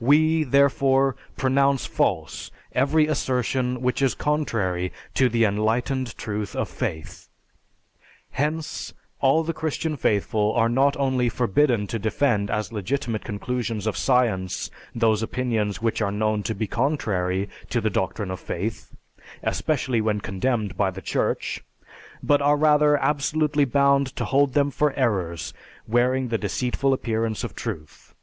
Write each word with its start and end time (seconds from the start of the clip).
We, 0.00 0.44
therefore, 0.44 1.16
pronounce 1.38 1.86
false 1.86 2.50
every 2.72 3.06
assertion 3.06 3.80
which 3.80 4.02
is 4.02 4.14
contrary 4.14 4.92
to 5.14 5.30
the 5.30 5.46
enlightened 5.46 6.14
truth 6.18 6.54
of 6.54 6.68
faith.... 6.68 7.30
Hence, 8.32 8.92
all 9.20 9.42
the 9.42 9.54
Christian 9.54 9.96
faithful 9.96 10.52
are 10.52 10.68
not 10.68 10.94
only 10.98 11.30
forbidden 11.30 11.86
to 11.86 11.98
defend 11.98 12.50
as 12.50 12.70
legitimate 12.70 13.24
conclusions 13.24 13.86
of 13.86 13.96
science 13.96 14.70
those 14.94 15.22
opinions 15.22 15.80
which 15.80 16.02
are 16.02 16.12
known 16.12 16.42
to 16.42 16.54
be 16.54 16.66
contrary 16.66 17.48
to 17.70 17.80
the 17.80 17.88
doctrine 17.88 18.30
of 18.30 18.40
faith, 18.40 18.94
especially 19.42 20.02
when 20.02 20.20
condemned 20.20 20.76
by 20.76 20.90
the 20.90 21.00
Church, 21.00 21.64
but 22.22 22.42
are 22.42 22.58
rather 22.58 22.98
absolutely 22.98 23.64
bound 23.64 24.08
to 24.16 24.26
hold 24.26 24.52
them 24.52 24.70
for 24.70 24.92
errors 24.98 25.54
wearing 25.88 26.28
the 26.28 26.36
deceitful 26.36 26.92
appearance 26.92 27.42
of 27.42 27.54
truth. 27.54 28.14